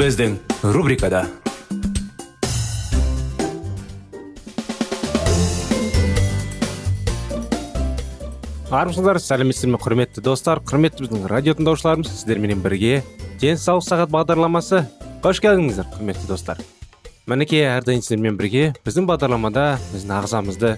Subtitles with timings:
[0.00, 0.38] Біздің
[0.72, 1.26] рубрикада
[8.72, 10.62] армысыздар сәлеметсіздер ме құрметті достар?
[10.64, 13.02] Құрметті біздің радио тыңдаушыларымыз сіздерменен бірге
[13.42, 14.86] денсаулық сағат бағдарламасы.
[15.20, 16.64] Қош келдіңіздер құрметті достар.
[17.28, 20.72] Мінекей әрдайым сіздермен бірге біздің бағдарламада біздің ағзамызды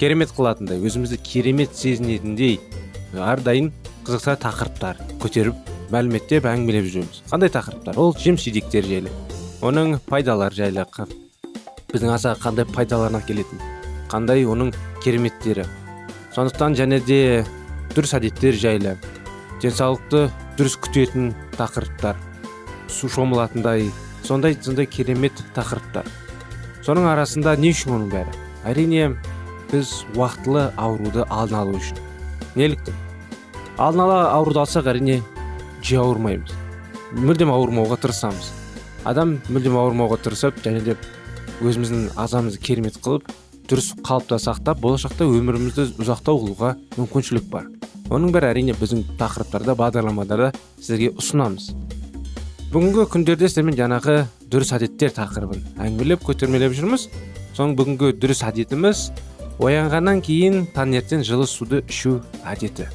[0.00, 2.56] керемет қылатындай өзімізді керемет сезінетіндей
[3.12, 3.74] әрдайым
[4.08, 7.20] қызықты тақырыптар көтеріп мәліметтеп әңгімелеп жүреміз.
[7.30, 7.98] Қандай тақырыптар?
[8.00, 9.12] Ол жеміс жидектер жайлы.
[9.64, 10.84] Оның пайдалары жайлы
[11.94, 13.60] біздің ағзаға қандай пайдаларына келетін?
[14.10, 14.72] Қандай оның
[15.04, 15.62] кереметтері?
[16.34, 17.44] Сондықтан және де
[17.94, 18.96] дұрыс әдеттер жайлы.
[19.62, 20.24] Денсаулықты
[20.58, 22.18] дұрыс күтетін тақырыптар.
[22.90, 23.92] Су шомылатындай
[24.26, 26.10] сондай сондай керемет тақырыптар.
[26.82, 28.34] Соның арасында не үшін оның бәрі?
[28.66, 29.14] Әрине
[29.70, 32.02] біз уақытылы ауруды алдын алу үшін.
[32.58, 32.98] Неліктен
[33.78, 35.20] алдын ала ауруды алсақ әрине
[35.84, 36.52] жиі ауырмаймыз.
[37.14, 38.50] Мүлдем ауырмауға тырысамыз.
[39.04, 40.96] Адам мүлдем ауырмауға тырысып және де
[41.60, 43.28] өзіміздің ағзамызды керемет қылып
[43.68, 47.68] дұрыс қалыпта сақтап болашақта өмірімізді ұзақтау қылуға мүмкіншілік бар.
[48.12, 50.50] Оның бәрі әрине біздің тақырыптарда бағдарламаларда
[50.80, 51.70] сіздерге ұсынамыз.
[52.72, 54.16] Бүгінгі күндерде сіздермен жаңағы
[54.52, 57.08] дұрыс әдеттер тақырыбын әңгімелеп көтермелеп жүрміз.
[57.56, 59.04] Соның бүгінгі дұрыс әдетіміз
[59.62, 62.88] оянғаннан кейін таңертең жылы суды ішу әдеті.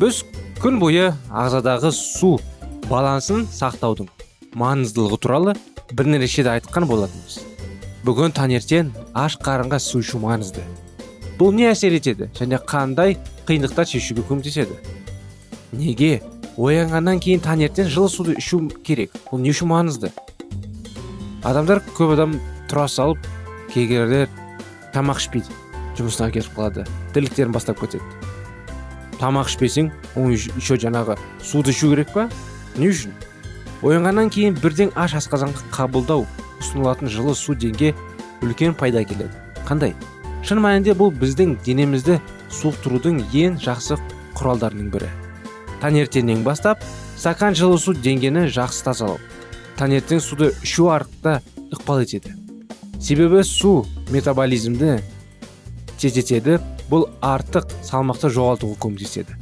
[0.00, 0.22] Біз
[0.60, 2.34] күн бойы ағзадағы су
[2.90, 4.10] балансын сақтаудың
[4.60, 5.54] маңыздылығы туралы
[5.96, 7.38] бірнеше рет айтқан болатынбыз.
[8.04, 10.60] Бүгін таңертең аш қарынға су ішу маңызды.
[11.40, 13.16] Бұл не әсер етеді және қандай
[13.48, 14.76] қиындықтар шешуге көмектеседі?
[15.72, 16.20] Неге
[16.60, 19.16] оянғаннан кейін таңертең жылы суды ішу керек?
[19.32, 20.12] Бұл не үшін маңызды?
[21.40, 22.36] Адамдар көп адам
[22.68, 23.24] тұра салып
[23.72, 24.28] кейбіреулер
[24.92, 25.62] тамақ ішпейді
[25.96, 28.19] жұмысына кетіп қалады тірліктерін бастап кетеді.
[29.20, 32.28] Тамақ ішпесең оның еще жаңағы суды ішу керек па?
[32.76, 33.12] Не үшін?
[33.84, 36.26] Оянғаннан кейін бірден аш асқазанға қабылдау
[36.60, 37.94] ұсынылатын жылы су денге
[38.44, 39.32] үлкен пайда келеді
[39.68, 39.94] қандай?
[40.44, 42.18] Шын мәнінде бұл біздің денемізді
[42.60, 43.98] суықтырудың ең жақсы
[44.38, 45.10] құралдарының бірі.
[45.80, 46.80] Таңертеңнен бастап
[47.16, 49.20] стакан жылы су деңгені жақсы тазалау.
[49.76, 51.40] Таңертең суды ішу арқылы
[51.72, 52.34] ықпал етеді.
[53.00, 54.98] Себебі су метаболизмді
[56.00, 56.58] тездетеді
[56.90, 59.36] бұл артық салмақты жоғалтуға көмектеседі.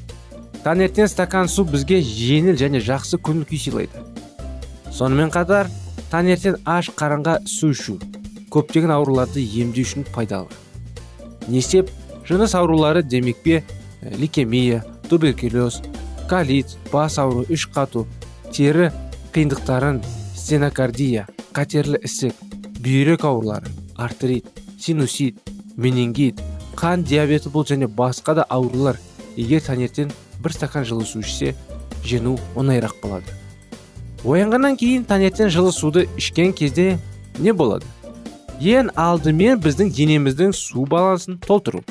[0.65, 4.03] Таңертең стакан су бізге жеңіл және жақсы көңіл күй сыйлайды.
[4.93, 5.71] Сонымен қатар
[6.11, 7.99] таңертең аш қарынға су ішу
[8.53, 10.51] көптеген ауруларды емдеу үшін пайдалы.
[11.49, 11.91] Не істеп
[12.29, 15.81] жыныс аурулары демекпе ә, лейкемия туберкулез
[16.29, 18.07] колит бас ауру іш қату
[18.53, 18.91] тері
[19.33, 20.03] қиындықтарын
[20.37, 21.27] стенокардия
[21.57, 22.35] қатерлі ісік
[22.81, 24.49] бүйрек аурулары артрит
[24.79, 25.41] синусит
[25.79, 26.41] менингит
[26.75, 28.99] қан диабеті бұл және басқа да аурулар
[29.39, 30.11] егер таңертең
[30.43, 31.55] бір стакан жылы су ішсе
[32.03, 33.31] жеңу оңайырақ болады.
[34.27, 36.99] Оянғаннан кейін таңертең жылы суды ішкен кезде
[37.39, 37.87] не болады?
[38.59, 41.85] Ең алдымен біздің денеміздің су балансын толтыру.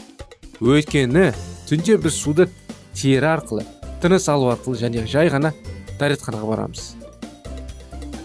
[0.60, 1.32] Өйткені
[1.70, 2.50] түнде біз суды
[2.92, 3.64] тері арқылы
[4.04, 5.54] тыныс алу арқылы және жай ғана
[6.00, 6.90] дәретханаға барамыз.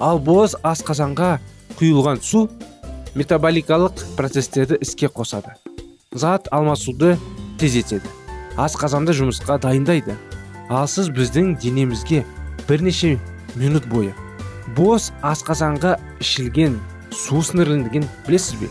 [0.02, 1.36] Ал бос асқазанға
[1.78, 2.48] құйылған су
[3.14, 5.54] метаболикалық процестерді іске қосады.
[6.12, 7.16] Зат алмасуды
[7.60, 8.08] тездетеді
[8.56, 10.16] асқазанды жұмысқа дайындайды.
[10.68, 12.22] Ал сіз біздің денемізге
[12.68, 13.18] бірнеше
[13.56, 14.12] минут бойы.
[14.76, 16.78] Бос асқазанға ішілген
[17.12, 18.70] су сіңірілгенін білесіз бе?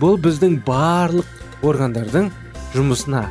[0.00, 2.30] Бұл біздің барлық органдардың
[2.74, 3.24] жұмысына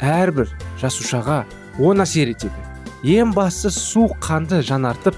[0.00, 0.50] әрбір
[0.80, 1.44] жасушаға
[1.80, 2.66] оң әсер етеді.
[3.04, 5.16] Ең бастысы су қанды жанартып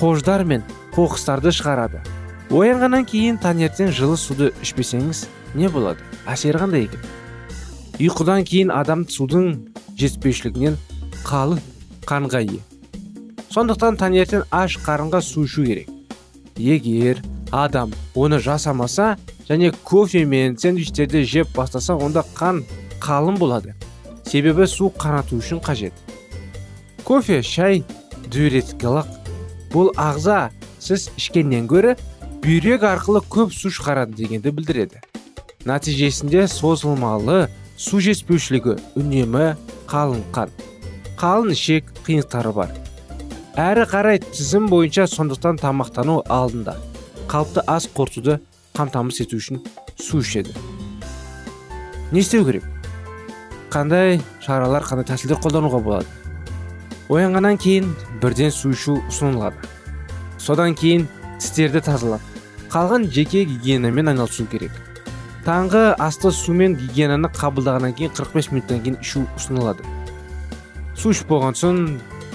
[0.00, 0.64] қождар мен
[0.94, 2.00] қоқыстарды шығарады.
[2.50, 5.22] Оянғаннан кейін таңертең жылы суды ішпесеңіз
[5.54, 6.02] не болады?
[6.26, 7.04] Әсері қандай екен?
[8.02, 9.52] Ұйқыдан кейін адам судың
[9.94, 10.78] жетіспеушілігінен
[11.22, 11.60] қалың
[12.10, 12.58] қанға ие.
[13.54, 15.88] Сондықтан таңертең аш қарынға су ішу керек.
[16.58, 19.16] Егер адам оны жасамаса
[19.48, 22.64] және кофе мен сэндвичтерді жеп бастаса онда қан
[22.98, 23.76] қалың болады.
[24.26, 25.94] Себебі су қанату үшін қажет.
[27.06, 27.84] Кофе шай
[28.26, 29.06] диуретикалық
[29.70, 30.48] бұл ағза
[30.82, 31.94] сіз ішкеннен гөрі
[32.40, 35.00] бүйрек арқылы көп су шығарады дегенді білдіреді.
[35.68, 39.50] Нәтижесінде созылмалы су жетіспеушілігі үнемі
[39.90, 40.54] қалың қан
[41.20, 42.72] қалың ішек қиындықтары бар.
[43.60, 46.78] Әрі қарай тізім бойынша сондықтан тамақтану алдында.
[47.28, 48.38] Қалыпты ас қорытуды
[48.78, 49.60] қамтамасыз ету үшін
[50.00, 50.56] су ішеді.
[52.10, 52.64] Не істеу керек?
[53.68, 56.08] Қандай шаралар қандай тәсілдер қолдануға болады?
[57.12, 57.92] Оянғаннан кейін
[58.22, 59.60] бірден су ішу ұсынылады.
[60.40, 61.04] Содан кейін
[61.38, 62.29] тістерді тазалап
[62.70, 64.70] қалған жеке гигиенамен айналысу керек.
[65.42, 69.82] Таңғы асты сумен гигиенаны қабылдағаннан кейін 45 минуттан кейін ішу ұсынылады.
[70.94, 71.80] Су ішіп болған соң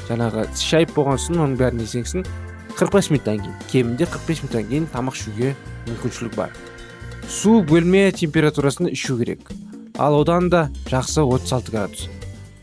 [0.10, 2.26] жаңағы шайып болған соң оның бәрін есеңсін
[2.76, 5.54] 45 минуттан кейін кемінде 45 минуттан кейін тамақ ішуге
[5.88, 6.52] мүмкіншілік бар.
[7.30, 9.48] Су бөлме температурасында ішу керек.
[9.98, 12.10] Ал одан да жақсы 36 градус.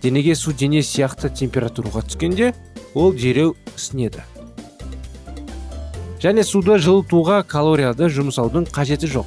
[0.03, 2.53] Денеге су дене сияқты температураға түскенде
[2.95, 4.27] ол дереу ісінеді.
[6.23, 9.27] Және суды жылытуға калорияды жұмсаудың қажеті жоқ.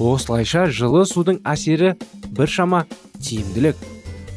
[0.00, 1.92] Осылайша жылы судың әсері
[2.32, 2.86] біршама
[3.20, 3.76] тиімділік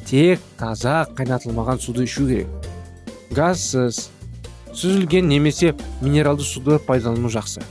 [0.09, 2.47] тек таза қайнатылмаған суды ішу керек.
[3.31, 4.09] Газсыз
[4.75, 5.71] сүзілген немесе
[6.01, 7.63] минералды суды пайдалану жақсы.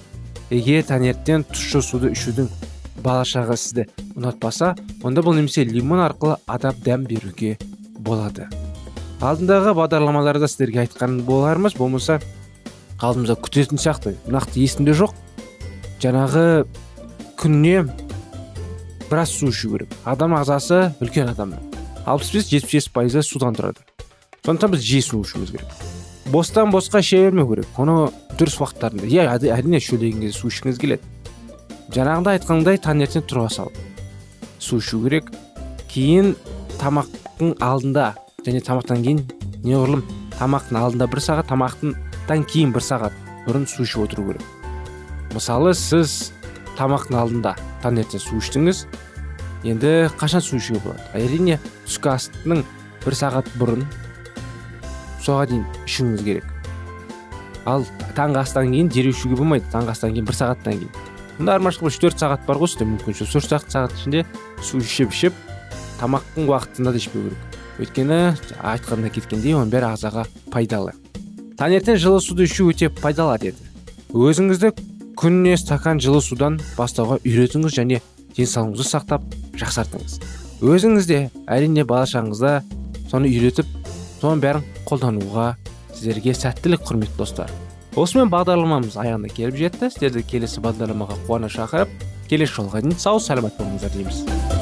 [0.51, 2.49] Егер таңертең тұщы суды ішудің
[3.05, 3.87] балашағы сізді
[4.17, 4.73] ұнатпаса
[5.05, 7.59] онда бұл немесе лимон арқылы адап дәм беруге
[7.99, 8.49] болады.
[9.21, 12.21] Алдындағы бағдарламаларда сіздерге айтқан болармыз болмаса
[13.03, 14.15] алдымызда күтетін сияқты.
[14.31, 15.15] Нақты есімде жоқ.
[16.03, 16.65] Жаңағы
[17.41, 17.85] күніне
[19.11, 19.93] біраз су ішу керек.
[20.05, 21.61] Адам ағзасы үлкен адамның.
[22.07, 23.83] алпыс бес жетпіс бес пайызы судан тұрады.
[24.45, 25.67] Сондықтан біз жиі су ішуіміз керек.
[26.27, 27.69] Бостан босқа іше бермеу керек.
[27.77, 31.03] Оны дұрыс уақыттарында иә әрине шөлеген кезде су ішкіңіз келеді.
[31.93, 33.77] Жаңағыда айтқандай таңертең тұра салып
[34.59, 35.31] су ішу керек.
[35.93, 36.35] Кейін
[36.81, 38.15] тамақтың алдында
[38.47, 39.23] және тамақтан кейін
[39.63, 40.03] неғұрлым
[40.39, 43.15] тамақтың алдында бір сағат тамақтың тамақтан кейін бір сағат
[43.47, 44.43] бұрын су ішіп отыру керек.
[45.35, 46.31] Мысалы сіз
[46.79, 48.85] тамақтың алдында таңертең су іштіңіз
[49.67, 51.03] енді қашан су ішуге болады?
[51.19, 52.63] Әрине түскі астың
[53.03, 53.83] бір сағат бұрын
[55.23, 56.47] соға дейін ішуіңіз керек.
[57.67, 60.95] Ал таңғы астан кейін дереу ішуге болмайды таңғы астан кейін бір сағаттан кейін.
[61.41, 64.25] Мұнда айырмашылық үш төрт сағат бар ғой сізде мүмкіншілік үш төрт сағат ішінде
[64.63, 65.47] су ішіп ішіп
[65.99, 67.63] тамақтың уақытында да ішпеу керек.
[67.83, 68.21] Өйткені
[68.63, 70.93] айтқанда кеткендей оның бәрі ағзаға пайдалы.
[71.59, 73.71] Таңертең жылы суды ішу өте пайдалы деді
[74.13, 74.73] өзіңізді
[75.19, 78.01] күніне стакан жылы судан бастауға үйретіңіз және
[78.37, 79.25] денсаулығыңызды сақтап
[79.61, 80.17] жақсартыңыз.
[80.63, 81.19] Өзіңіз де
[81.51, 82.55] әрине бала шағыңызда
[83.11, 83.69] соны үйретіп
[84.23, 85.53] соның бәрін қолдануға
[85.93, 87.53] сіздерге сәттілік құрметті достар.
[87.97, 89.93] Осымен бағдарламамыз аяғына келіп жетті.
[89.93, 91.93] Сіздерді келесі бағдарламаға қуана шақырып
[92.31, 94.62] келесі жолға дейін сау саламат болыңыздар дейміз.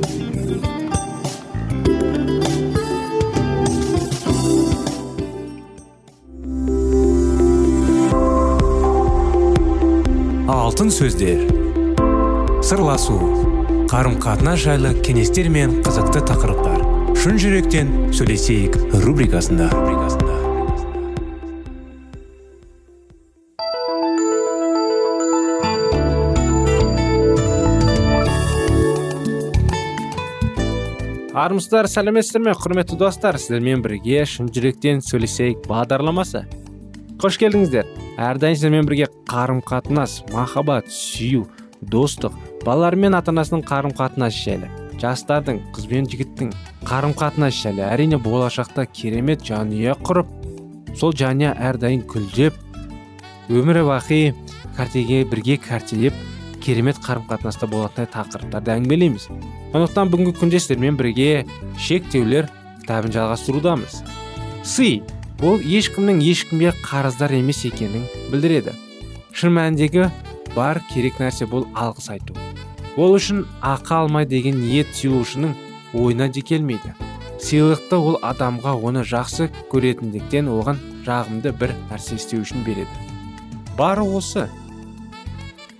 [10.71, 11.41] Алтын сөздер.
[12.63, 13.17] Сырласу
[13.91, 16.85] қарым қатынас жайлы кеңестер мен қызықты тақырыптар.
[17.19, 19.67] Шын жүректен сөйлесейік рубрикасында.
[31.35, 32.55] Армысыздар сәлеметсіздер ме?
[32.55, 36.45] Құрметті достар сіздермен бірге шын жүректен сөйлесейік бағдарламасы.
[37.19, 37.91] Қош келдіңіздер.
[38.21, 41.47] Әрдайым сіздермен бірге қарым қатынас махаббат сүю
[41.81, 42.35] достық
[42.65, 44.69] балалар мен ата анасының қарым қатынасы жайлы.
[45.01, 46.51] Жастардың қыз бен жігіттің
[46.85, 47.81] қарым қатынасы жайлы.
[47.87, 50.29] Әрине болашақта керемет жанұя құрып
[50.99, 52.57] сол жанұя әрдайым күлдеп
[53.49, 54.19] өмірі бақи
[54.77, 56.13] кәртеге бірге кәртелеп
[56.61, 59.25] керемет қарым қатынаста болатындай тақырыптарды әңгімелейміз.
[59.73, 61.47] Сондықтан бүгінгі күнде сіздермен бірге
[61.81, 62.51] шектеулер
[62.83, 64.03] кітабын жалғастырудамыз.
[64.63, 65.01] Сый
[65.41, 68.75] ол ешкімнің ешкімге қарыздар емес екенін білдіреді.
[69.33, 70.11] Шын мәніндегі
[70.53, 72.35] бар керек нәрсе бұл алғыс айту.
[72.93, 75.55] Ол үшін ақы алмай деген ниет сыйлаушының
[75.97, 76.93] ойына де келмейді.
[77.41, 82.91] Сыйлықты ол адамға оны жақсы көретіндіктен оған жағымды бір нәрсе істеу үшін береді.
[83.77, 84.45] Бары осы.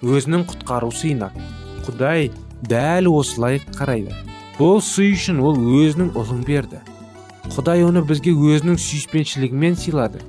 [0.02, 1.30] Өзінің құтқару сыйына
[1.86, 2.32] құдай
[2.66, 4.16] дәл осылай қарайды.
[4.58, 6.82] Бұл сый үшін ол өзінің ұлын берді.
[7.52, 10.22] Құдай оны бізге өзінің сүйіспеншілігімен сыйлады.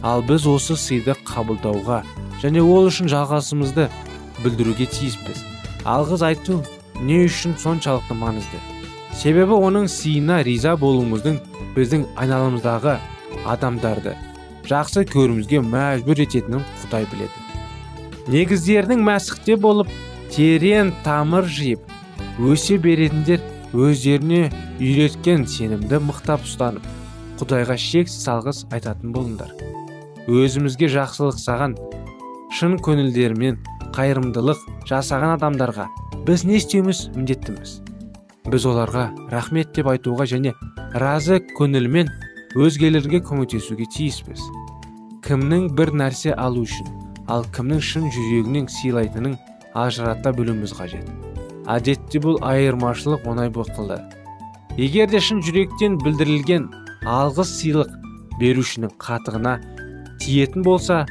[0.00, 1.98] Ал біз осы сыйды қабылдауға
[2.40, 3.90] және ол үшін жалғасымызды
[4.40, 5.42] білдіруге тиіспіз.
[5.84, 6.62] Алғыс айту
[7.04, 8.60] не үшін соншалықты маңызды?
[9.12, 11.38] Себебі оның сыйына риза болуымыздың
[11.76, 12.96] біздің айналамыздағы
[13.52, 14.16] адамдарды
[14.64, 17.46] жақсы көруімізге мәжбүр ететінін құдай біледі.
[18.32, 19.92] Негіздерінің мәсіхте болып
[20.32, 21.84] терең тамыр жиып
[22.40, 23.42] өсе беретіндер
[23.76, 24.46] өздеріне
[24.82, 26.86] үйреткен сенімді мықтап ұстанып
[27.38, 29.52] құдайға шексіз алғыс айтатын болыңдар.
[30.26, 31.76] Өзімізге жақсылық саған
[32.58, 33.60] шын көңілдерімен
[33.94, 35.86] қайырымдылық жасаған адамдарға
[36.26, 37.76] біз не істеуіміз міндеттіміз?
[38.50, 40.54] Біз оларға рахмет деп айтуға және
[40.98, 42.10] разы көңілмен
[42.58, 44.42] өзгелерге көмектесуге тиіспіз.
[45.22, 46.90] Кімнің бір нәрсе алу үшін
[47.30, 49.38] ал кімнің шын жүрегінен сыйлайтынын
[49.78, 51.06] ажырата білуіміз қажет.
[51.70, 54.00] Әдетте бұл айырмашылық оңай қылды
[54.80, 56.68] егер де шын жүректен білдірілген
[57.08, 57.90] алғыс сыйлық
[58.40, 59.58] берушінің қатығына
[60.22, 61.02] тиетін болса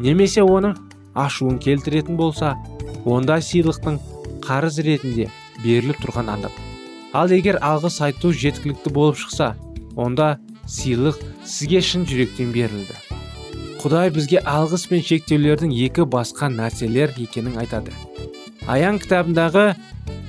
[0.00, 0.76] немесе оның
[1.24, 2.54] ашуын келтіретін болса
[3.04, 3.98] онда сыйлықтың
[4.46, 5.28] қарыз ретінде
[5.64, 6.54] беріліп тұрған анық.
[7.12, 9.52] Ал егер алғыс айту жеткілікті болып шықса
[9.96, 12.96] онда сыйлық сізге шын жүректен берілді.
[13.84, 17.92] Құдай бізге алғыс пен шектеулердің екі басқа нәрселер екенін айтады.
[18.66, 19.74] Аян кітабындағы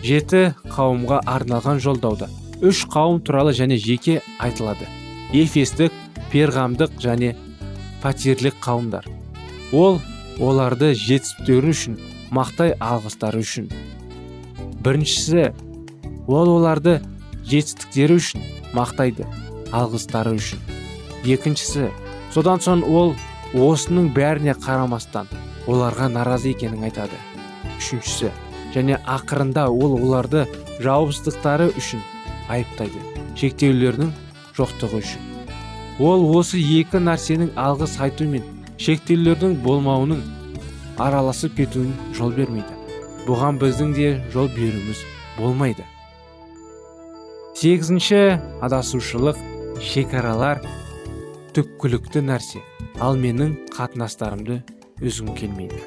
[0.05, 2.27] жеті қауымға арналған жолдауда
[2.61, 4.85] үш қауым туралы және жеке айтылады.
[5.33, 5.93] Ефестік
[6.31, 7.33] перғамдық және
[8.03, 9.07] патерлік қауымдар.
[9.73, 9.99] Ол
[10.39, 11.97] оларды жетістіктері үшін
[12.29, 13.69] мақтай алғыстары үшін.
[14.85, 15.49] Біріншісі
[16.27, 16.99] ол оларды
[17.49, 18.45] жетістіктері үшін
[18.77, 19.25] мақтайды
[19.73, 20.61] алғыстары үшін.
[21.25, 21.89] Екіншісі
[22.35, 23.15] содан соң ол
[23.57, 25.31] осының бәріне қарамастан
[25.65, 27.17] оларға наразы екенін айтады.
[27.79, 28.29] Үшіншісі
[28.75, 30.45] және ақырында ол оларды
[30.83, 32.03] жауапсыздықтары үшін
[32.51, 33.01] айыптайды
[33.39, 34.11] шектеулердің
[34.57, 35.31] жоқтығы үшін.
[35.99, 38.43] Ол осы екі нәрсенің алғыс айту мен
[38.81, 40.21] шектеулердің болмауының
[40.99, 42.75] араласып кетуін жол бермейді.
[43.25, 45.01] Бұған біздің де жол беруіміз
[45.39, 45.85] болмайды.
[47.55, 48.21] Сегізінші
[48.65, 49.39] адасушылық
[49.81, 50.61] шекаралар
[51.55, 52.61] түпкілікті нәрсе.
[52.99, 54.61] Ал менің қатынастарымды
[55.01, 55.79] үзгім келмейді.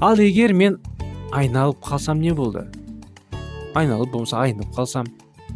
[0.00, 0.80] Ал егер мен
[1.32, 2.66] айналып қалсам не болды?
[3.74, 5.08] Айналып болмаса айнып қалсам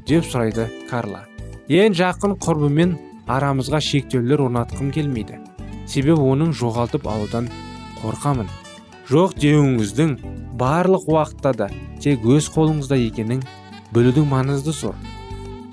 [0.09, 1.25] деп сұрайды карла.
[1.69, 2.97] Ең жақын құрбымен
[3.31, 5.39] арамызға шектеулер орнатқым келмейді.
[5.87, 7.49] Себебі оның жоғалтып алудан
[8.03, 8.49] қорқамын.
[9.11, 10.17] Жоқ деуіңіздің
[10.59, 11.71] барлық уақытта да
[12.03, 13.45] тек өз қолыңызда екенін
[13.95, 14.97] білудің маңызды зор.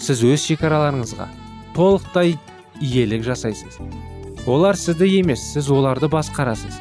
[0.02, 1.28] Сіз өз шекараларыңызға
[1.76, 2.38] толықтай
[2.82, 3.80] иелік жасайсыз.
[4.48, 6.78] Олар сізді емес сіз оларды басқарасыз.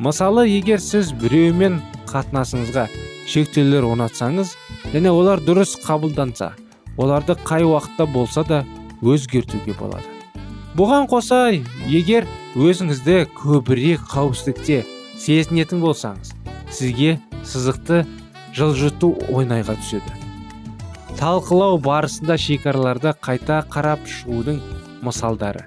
[0.00, 2.86] Мысалы егер сіз біреумен қатынасыңызға
[3.30, 4.54] шектеулер орнатсаңыз
[4.92, 6.52] және олар дұрыс қабылданса
[6.96, 8.64] оларды қай уақытта болса да
[9.02, 10.04] өзгертуге болады.
[10.76, 11.42] Бұған қоса
[11.88, 14.82] егер өзіңізді көбірек қауіпсіздікте
[15.18, 16.34] сезінетін болсаңыз
[16.70, 18.04] сізге сызықты
[18.56, 20.12] жылжыту ойнайға түседі.
[21.18, 24.60] Талқылау барысында шекараларды қайта қарап шығудың
[25.04, 25.66] мысалдары.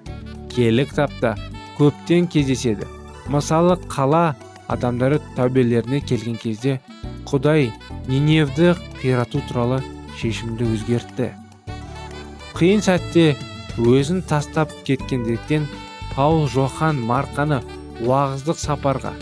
[0.54, 1.36] Киелі кітапта
[1.78, 2.88] көптен кездеседі.
[3.28, 4.34] Мысалы қала
[4.74, 6.80] адамдары тәубелеріне келген кезде
[7.30, 7.72] құдай
[8.10, 9.80] ниневді қирату туралы
[10.20, 11.32] шешімді өзгертті
[12.58, 13.34] қиын сәтте
[13.82, 15.70] өзін тастап кеткендіктен
[16.14, 17.64] паул жохан марқаны
[18.04, 19.14] уағыздық сапарға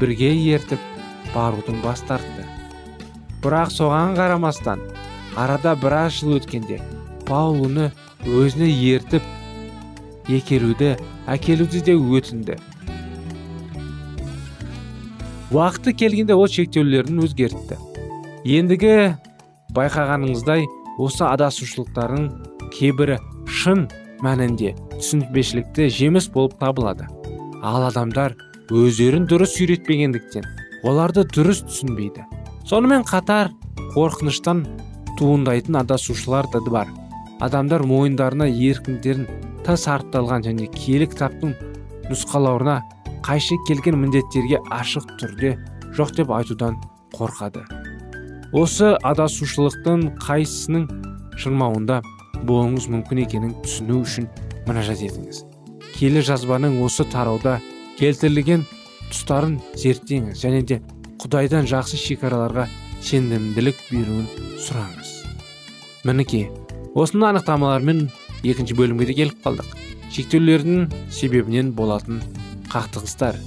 [0.00, 0.80] бірге ертіп
[1.34, 2.44] барудың бас тартты.
[3.42, 4.82] Бірақ соған қарамастан
[5.36, 6.80] арада біраз жыл өткенде
[7.28, 7.90] паул оны
[8.24, 9.24] өзіне ертіп
[10.28, 10.94] екеруді
[11.26, 12.58] әкелуді де өтінді.
[15.54, 17.76] Уақыты келгенде ол шектеулерін өзгертті.
[18.42, 19.14] Ендігі
[19.76, 20.64] байқағаныңыздай
[20.98, 22.24] осы адасушылықтардың
[22.74, 23.84] кейбірі шын
[24.24, 27.06] мәнінде түсінбешілікті жеміс болып табылады.
[27.62, 28.34] Ал адамдар
[28.74, 30.48] өздерін дұрыс үйретпегендіктен
[30.82, 32.26] оларды дұрыс түсінбейді.
[32.66, 33.52] Сонымен қатар
[33.94, 34.64] қорқыныштан
[35.20, 36.90] туындайтын адасушылар да бар.
[37.40, 39.28] Адамдар мойындарына еркіндерін
[39.66, 41.54] тыс артталған және киелі кітаптың
[42.10, 42.80] нұсқаларына
[43.24, 45.54] қайшы келген міндеттерге ашық түрде
[45.96, 46.76] жоқ деп айтудан
[47.16, 47.62] қорқады.
[48.52, 50.84] Осы адасушылықтың қайсысының
[51.40, 52.02] шырмауында
[52.44, 54.28] болуыңыз мүмкін екенін түсіну үшін
[54.68, 55.40] мінәжат етіңіз.
[55.96, 57.56] Келі жазбаның осы тарауда
[57.98, 58.66] келтірілген
[59.08, 60.80] тұстарын зерттеңіз және де
[61.22, 62.68] құдайдан жақсы шекараларға
[63.00, 64.28] сенімділік беруін
[64.60, 65.10] сұраңыз.
[66.04, 66.50] Мінекей
[66.92, 68.08] осының анықтамаларымен
[68.44, 69.70] екінші бөлімге де келіп қалдық.
[70.14, 72.20] Шектеулердің себебінен болатын
[72.74, 73.38] қақтығыстар.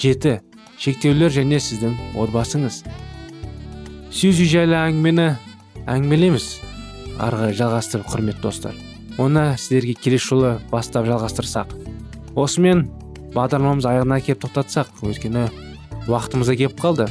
[0.00, 0.38] Жеті.
[0.80, 2.84] Шектеулер және сіздің отбасыңыз.
[4.14, 5.26] Сюзи жайлы әңгімені
[5.90, 6.46] әңгімелейміз.
[7.20, 8.78] Арғы жалғастырып құрметті достар.
[9.20, 11.74] Оны сіздерге келесі жолы бастап жалғастырсақ.
[12.38, 12.86] Осымен
[13.34, 15.44] бағдарламамыз аяғына келіп тоқтатсақ өйткені
[16.08, 17.10] уақытымыз келіп қалды.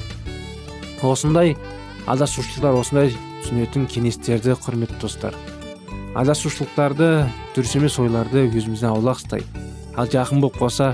[1.05, 1.53] Осындай
[2.09, 5.37] адасушылықтар осындай түсінетін кеңестерді құрметті достар.
[6.17, 9.21] Адасушылықтарды дұрыс емес ойларды өзімізден аулақ
[9.99, 10.93] ал жақын болып қалса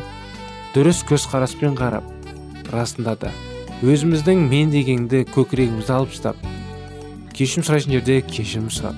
[0.73, 3.31] дұрыс көзқараспен қарап расында да
[3.85, 6.41] өзіміздің мен дегенді көкірегімізді алып тастап
[7.37, 8.97] кешірім сұрайтын жерде кешірім сұрап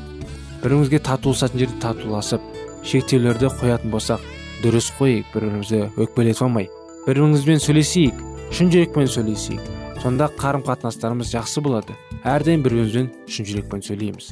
[0.64, 2.54] бірімізге татуласатын жерде татуласып
[2.88, 4.24] шектеулерді қоятын болсақ
[4.64, 6.70] дұрыс қойып бір бірімізді өкпелетіп алмай.
[7.06, 8.22] Бір бірімізбен сөйлесейік
[8.56, 9.68] шын жүрекпен сөйлесейік
[10.02, 11.98] сонда қарым қатынастарымыз жақсы болады.
[12.24, 14.32] Әрдайым бір бірімізбен шын жүрекпен сөйлейміз.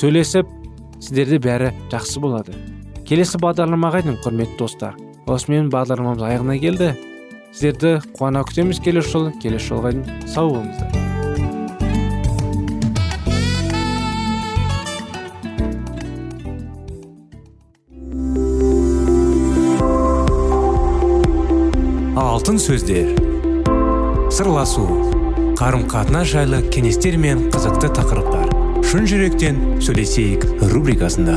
[0.00, 0.52] Сөйлесіп
[0.98, 2.56] сіздерде бәрі жақсы болады.
[3.12, 4.94] Келесі бағдарламаға дейін құрметті достар.
[5.28, 6.86] Осымен бағдарламамыз аяғына келді.
[7.52, 9.32] Сіздерді қуана күтеміз келесі жолы.
[9.42, 10.88] Келесі жолға дейін сау болыңыздар.
[22.16, 23.12] Алтын сөздер.
[24.32, 24.88] Сырласу.
[25.60, 28.48] Қарым қатынас жайлы кеңестер мен қызықты тақырыптар.
[28.88, 31.36] Шын жүректен сөйлесейік рубрикасында.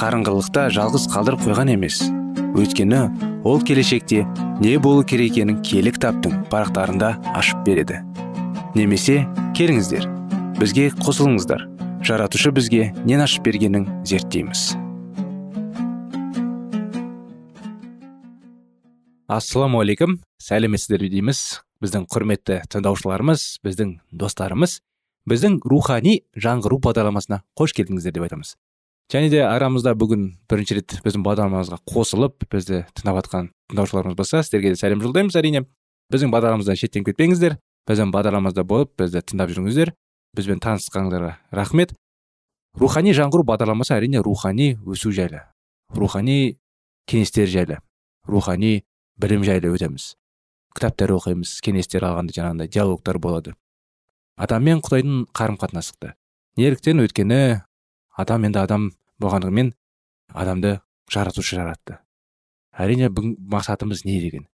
[0.00, 1.98] қарыңғылықта жалғыз қалдырып қойған емес.
[2.56, 3.00] Өйткені
[3.44, 4.22] ол келешекте
[4.62, 8.00] не болу керек екенін кітаптың парақтарында ашып береді.
[8.74, 9.26] Немесе
[9.58, 10.06] келіңіздер
[10.56, 11.66] бізге қосылыңыздар.
[12.00, 14.72] Жаратушы бізге нен ашып бергенін зерттейміз.
[19.28, 21.60] Ассалаумағалейкум сәлеметсіздер дейміз.
[21.84, 24.80] Біздің құрметті тыңдаушыларымыз біздің достарымыз
[25.28, 28.56] біздің рухани жаңғыру бағдарламасына қош келдіңіздер деп айтамыз.
[29.10, 34.74] Және де арамызда бүгін бірінші рет біздің бағдарламамызға қосылып бізді тыңдап жатқан тыңдаушыларымыз болса сіздерге
[34.74, 35.64] де сәлем жолдаймыз әрине.
[36.12, 37.58] Біздің бағдарламамыздан шеттен кетпеңіздер.
[37.90, 39.94] Біздің бағдарламамызда болып бізді тыңдап жүріңіздер.
[40.36, 41.94] Бізбен танысқаныңызға рахмет.
[42.78, 45.42] Рухани жаңғыру бағдарламасы әрине рухани өсу жайлы
[45.90, 46.58] рухани
[47.10, 47.80] кеңестер жайлы
[48.28, 48.84] рухани
[49.18, 50.14] білім жайлы өтеміз.
[50.76, 53.56] Кітаптар оқимыз кеңестер алғанда жаңағындай диалогтар болады.
[54.38, 56.14] Адам мен құдайдың қарым қатынасы
[56.56, 57.62] неліктен өйткені
[58.20, 58.90] адам енді адам
[59.22, 59.74] болғандығымен
[60.44, 60.78] адамды
[61.10, 61.98] жаратушы жаратты
[62.80, 64.46] әрине бүгін мақсатымыз не деген?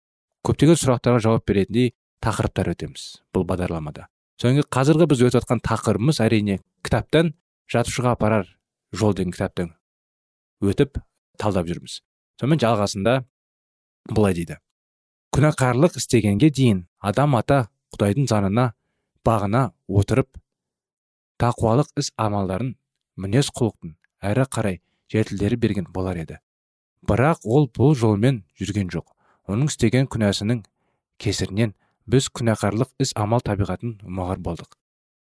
[0.45, 4.08] Көптеген сұрақтарға жауап беретіндей тақырыптар өтеміз бұл бағдарламада.
[4.41, 7.34] Содан қазіргі біз өтіп жатқан тақырыбымыз әрине кітаптан
[7.71, 8.49] жатушыға апарар
[8.93, 9.73] жол деген кітаптан
[10.62, 10.99] өтіп
[11.41, 12.01] талдап жүрміз.
[12.39, 13.19] Сонымен жалғасында
[14.12, 14.60] былай дейді.
[15.36, 18.71] Күнәқарлық істегенге дейін адам ата құдайдың заңына
[19.25, 20.38] бағына отырып
[21.41, 22.75] тақуалық іс амалдарын
[23.19, 23.95] мінез құлықтың
[24.30, 24.80] әрі қарай
[25.12, 26.39] жетілдері берген болар еді.
[27.06, 29.08] Бірақ ол бұл жолмен жүрген жоқ.
[29.47, 30.63] Оның істеген күнәсінің
[31.21, 31.75] кесірінен
[32.10, 34.78] біз күнәқарлық іс амал табиғатын ұмағар болдық.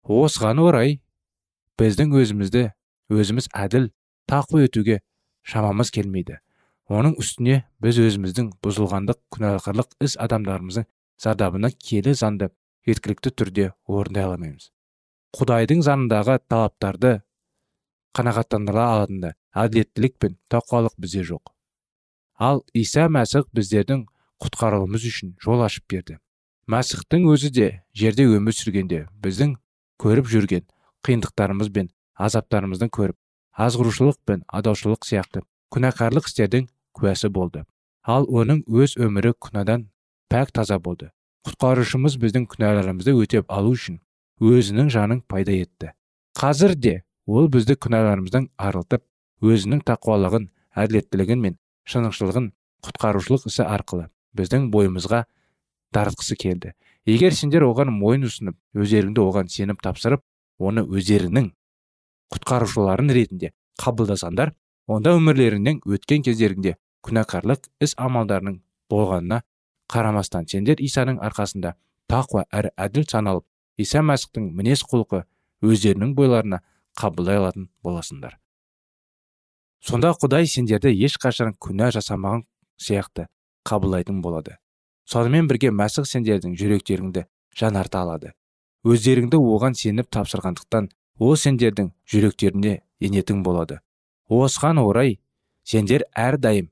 [0.06, 1.00] Осыған орай
[1.80, 2.70] біздің өзімізді
[3.12, 3.90] өзіміз әділ
[4.30, 5.02] тақуа етуге
[5.44, 6.40] шамамыз келмейді.
[6.90, 10.88] Оның үстіне біз өзіміздің бұзылғандық күнәқарлық іс адамдарымыздың
[11.22, 12.52] зардабына келі заңды
[12.88, 14.70] жеткілікті түрде орындай алмаймыз
[15.36, 17.12] құдайдың заңындағы талаптарды
[18.16, 19.36] қанағаттандыра алатындай.
[19.56, 21.52] Әділеттілік пен тақуалық бізде жоқ.
[22.40, 24.06] Ал иса мәсіх біздердің
[24.44, 26.18] құтқарылуымыз үшін жол ашып берді.
[26.72, 29.56] Мәсіхтің өзі де жерде өмір сүргенде біздің
[30.02, 30.66] көріп жүрген
[31.06, 33.18] қиындықтарымыз бен азаптарымыздың көріп
[33.66, 35.44] азғырушылық пен адаушылық сияқты
[35.76, 37.64] күнәқарлық істердің куәсі болды.
[38.04, 39.88] Ал оның өз өмірі күнәдан
[40.32, 41.12] пәк таза болды.
[41.46, 44.00] Құтқарушымыз біздің күнәларымызды өтеп алу үшін
[44.42, 45.94] өзінің жанын пайда етті.
[46.36, 46.96] Қазір де
[47.26, 49.04] ол бізді күнәларымыздан арылтып
[49.46, 50.50] өзінің тақуалығын
[50.84, 51.58] әділеттілігін мен
[51.90, 52.52] шынықшылығын
[52.86, 55.24] құтқарушылық ісі арқылы біздің бойымызға
[55.96, 56.74] дарытқысы келді.
[57.06, 60.24] Егер сендер оған мойын ұсынып өздеріңді оған сеніп тапсырып
[60.60, 61.52] оны өздеріңнің
[62.36, 64.54] құтқарушыларың ретінде қабылдасаңдар
[64.90, 68.60] онда өмірлеріңнен өткен кездеріңде күнәқарлық іс амалдарының
[68.92, 69.42] болғанына
[69.94, 71.76] қарамастан сендер исаның арқасында
[72.12, 73.46] тақуа әрі әділ саналып
[73.82, 75.24] иса мәсіхтің мінез құлқы
[75.66, 76.62] өздерінің бойларына
[77.00, 78.38] қабылдай алатын боласыңдар.
[79.86, 82.46] Сонда құдай сендерді ешқашан күнә жасамаған
[82.82, 83.28] сияқты
[83.70, 84.58] қабылдайтын болады.
[85.06, 88.32] Сонымен бірге мәсіх сендердің жүректеріңді жанарта алады.
[88.86, 93.80] Өздеріңді оған сеніп тапсырғандықтан ол сендердің жүректеріне енетін болады.
[94.30, 95.20] Осыған орай
[95.64, 96.72] сендер әрдайым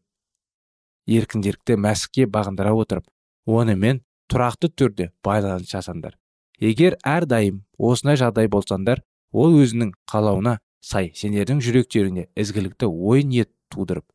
[1.05, 3.05] еркіндерікті мәсікке бағындыра отырып
[3.45, 6.17] онымен тұрақты түрде байланыс жасаңдар.
[6.59, 9.03] Егер әрдайым осындай жағдай болсаңдар
[9.33, 14.05] ол өзінің қалауына сай сендердің жүректеріңе ізгілікті ой ниет тудырып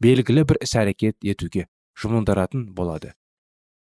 [0.00, 1.66] белгілі бір іс әрекет етуге
[1.98, 3.12] жұмылдыратын болады.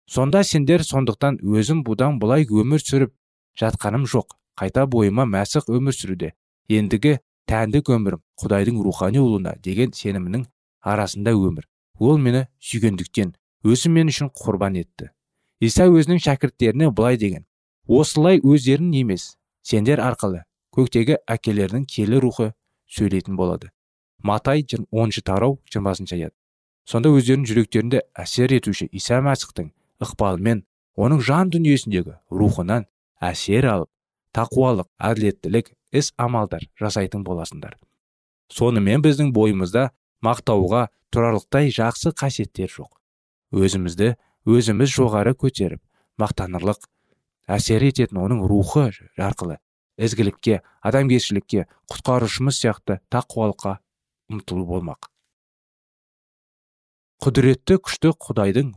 [0.06, 3.14] Сонда сендер сондықтан өзім бұдан былай өмір сүріп
[3.60, 4.38] жатқаным жоқ.
[4.60, 6.34] Қайта бойыма мәсіх өмір сүруде.
[6.70, 7.18] Ендігі
[7.50, 10.46] тәндік өмірім құдайдың рухани ұлына деген сенімінің
[10.82, 11.66] арасында өмір.
[12.00, 13.34] Ол мені сүйгендіктен
[13.66, 15.10] өзі мен үшін құрбан етті.
[15.60, 17.48] Иса өзінің шәкірттеріне былай деген
[17.88, 22.52] осылай өздерің емес сендер арқылы көктегі әкелердің келі рухы
[22.90, 23.70] сөйлейтін болады.
[24.24, 26.34] Матай оныншы тарау жиырмасыншы аят.
[26.86, 29.70] Сонда өздерінің жүректерінде әсер етуші иса мәсіхтің
[30.04, 30.64] ықпалымен
[31.00, 32.88] оның жан дүниесіндегі рухынан
[33.24, 33.90] әсер алып
[34.36, 37.78] тақуалық әділеттілік іс амалдар жасайтын боласыңдар.
[38.52, 39.92] Сонымен біздің бойымызда
[40.26, 42.90] мақтауға тұрарлықтай жақсы қасиеттер жоқ.
[43.54, 44.16] Өзімізді
[44.50, 45.82] өзіміз жоғары көтеріп
[46.20, 46.88] мақтанарлық
[47.48, 49.60] әсер ететін оның рухы арқылы
[49.98, 53.78] ізгілікке адамгершілікке құтқарушымыз сияқты тақуалыққа
[54.34, 55.10] ұмтылу болмақ.
[57.24, 58.74] Құдіретті күшті құдайдың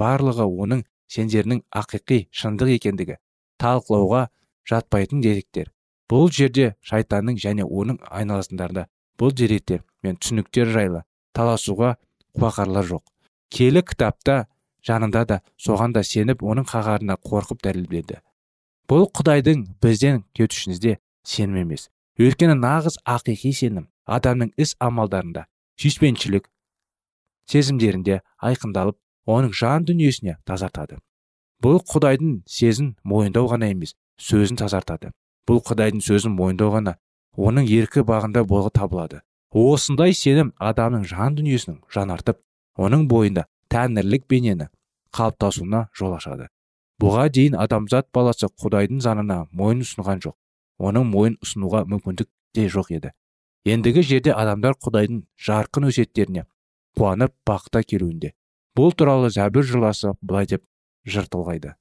[0.00, 3.18] барлығы оның сендерінің ақиқи шындық екендігі
[3.60, 4.28] талқылауға
[4.70, 5.70] жатпайтын деректер.
[6.10, 8.86] Бұл жерде шайтанның және оның айналасындарда
[9.20, 11.04] бұл деректер мен түсініктер жайлы
[11.36, 11.94] таласуға
[12.34, 13.04] қуақарлар жоқ.
[13.50, 14.46] Келі кітапта
[14.86, 18.18] жанында да соған да сеніп оның қағарына қорқып дәлелдеді
[18.90, 21.86] бұл құдайдың бізден күтушімізде сенім емес.
[22.18, 25.44] Өйткені нағыз ақиқи сенім адамның іс амалдарында
[25.78, 26.48] сүйіспеншілік
[27.52, 28.18] сезімдерінде
[28.50, 28.98] айқындалып
[29.30, 30.98] оның жан дүниесіне тазартады.
[31.62, 35.14] Бұл құдайдың сезін мойындау ғана емес сөзін тазартады.
[35.46, 36.98] Бұл құдайдың сөзін мойындау ғана
[37.38, 39.22] оның еркі бағында болғы табылады.
[39.54, 42.42] Осындай сенім адамның жан дүниесінің жанартып
[42.74, 44.66] оның бойында тәңірлік бейнені
[45.14, 46.50] қалыптасуына жол ашады.
[47.00, 50.36] Бұға дейін адамзат баласы құдайдың заңына мойын ұсынған жоқ.
[50.80, 53.12] Оның мойын ұсынуға мүмкіндік те жоқ еді.
[53.64, 56.46] Ендігі жерде адамдар құдайдың жарқын өсиеттеріне
[56.96, 58.32] қуанып бақыта келуінде.
[58.76, 60.64] Бұл туралы зәбір жырласы былай деп
[61.04, 61.74] жыр толғайды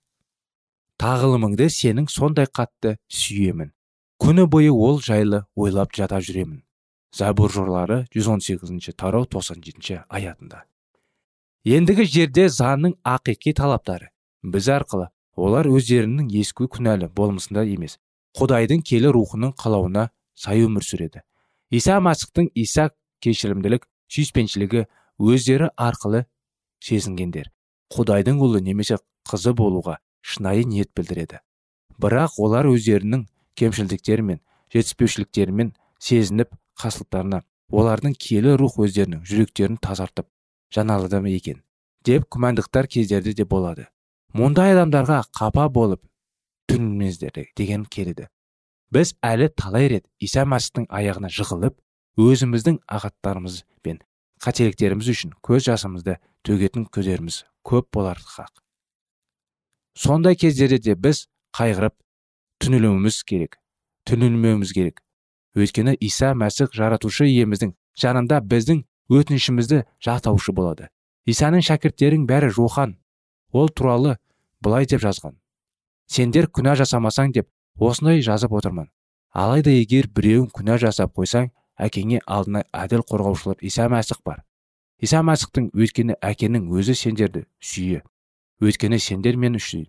[0.99, 3.71] тағылымыңды сенің сондай қатты сүйемін.
[4.19, 6.59] Күні бойы ол жайлы ойлап жата жүремін
[7.15, 10.65] забур жырлары 118 тарау 97 аятында.
[11.65, 14.11] Ендігі жерде заңның ақиқи талаптары
[14.43, 17.97] біз арқылы олар өздерінің ескі күнәлі болмысында емес
[18.39, 21.23] құдайдың келі рухының қалауына сай өмір сүреді.
[21.71, 22.89] Иса масықтың иса
[23.23, 24.85] кешірімділік сүйіспеншілігі
[25.19, 26.25] өздері арқылы
[26.83, 27.51] сезінгендер
[27.93, 31.41] құдайдың ұлы немесе қызы болуға шынайы ниет білдіреді.
[31.99, 33.25] Бірақ олар өздерінің
[33.59, 34.41] кемшілдіктері мен
[34.73, 40.29] жетіспеушіліктерімен сезініп қасылықтарына олардың киелі рух өздерінің жүректерін тазартып
[40.73, 41.63] жаналады ма екен
[42.05, 43.89] деп күмәндықтар кездерде де болады.
[44.35, 46.01] Мұндай адамдарға қапа болып
[46.69, 48.27] түнмеңіздер деген келеді.
[48.93, 51.77] Біз әлі талай рет иса мәсіхтің аяғына жығылып
[52.19, 54.01] өзіміздің ағаттарымыз бен
[54.43, 58.51] қателіктеріміз үшін көз жасымызды төгетін көздеріміз көп болар хақ.
[59.95, 61.95] Сондай кездерде де біз қайғырып
[62.63, 63.59] түнілуіміз керек
[64.09, 65.01] түнілмеуіміз керек.
[65.57, 70.89] Өйткені иса мәсіх жаратушы иеміздің жанында біздің өтінішімізді жақтаушы болады.
[71.29, 72.95] Исаның шәкірттерінің бәрі жохан
[73.51, 74.17] ол туралы
[74.61, 75.35] былай деп жазған.
[76.07, 78.89] Сендер күнә жасамасаң деп осындай жазып отырмын.
[79.33, 84.43] Алайда егер біреуің күнә жасап қойсаң әкеңе алдына әділ қорғаушылар иса мәсіх бар.
[84.99, 88.01] Иса мәсіхтің өйткені әкенің өзі сендерді сүйе.
[88.59, 89.85] Өйткені сендер мен үшін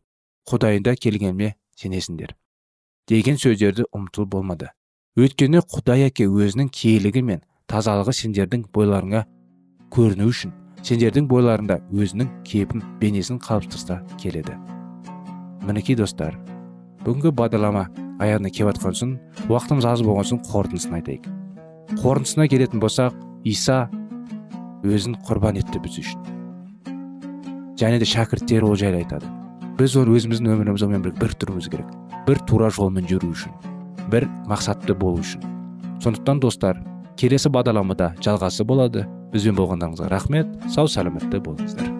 [0.50, 2.36] құдайында келгеніме сенесіңдер
[3.10, 4.70] деген сөздерді ұмытыл болмады.
[5.18, 9.24] Өйткені құдай әке өзінің киелігі мен тазалығы сендердің бойларыңа
[9.90, 10.54] көріну үшін
[10.86, 14.56] сендердің бойларында өзінің кейпін бейнесін қалыптастыра келеді.
[15.66, 16.36] Мінекей достар
[17.04, 17.86] бүгінгі бағдарлама
[18.20, 19.14] аяғына келіп жатқан соң
[19.48, 21.30] уақытымыз аз болған соң қорытындысын айтайық.
[22.02, 23.88] Қорытындысына келетін болсақ иса
[24.84, 26.28] өзін құрбан етті біз үшін.
[27.80, 29.28] Және де шәкірттері ол жайлы айтады.
[29.80, 31.88] Біз оны өзіміздің өміріміз онымен бір тұруымыз керек.
[32.28, 33.56] Бір тура жолмен жүру үшін
[34.10, 35.44] бір мақсатты болу үшін.
[36.02, 36.80] Сондықтан достар
[37.20, 39.06] келесі бағдарламада жалғасы болады.
[39.32, 40.52] Бізбен болғандарыңызға рахмет.
[40.74, 41.99] Сау сәлеметті болыңыздар.